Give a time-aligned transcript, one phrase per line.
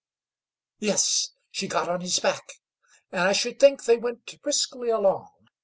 [0.79, 2.53] Yes, she got on his back,
[3.11, 5.29] and I should just think they went briskly along.